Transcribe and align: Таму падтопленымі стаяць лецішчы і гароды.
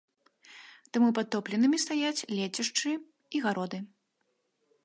Таму 0.97 1.09
падтопленымі 1.19 1.77
стаяць 1.85 2.25
лецішчы 2.39 2.91
і 3.37 3.43
гароды. 3.45 3.77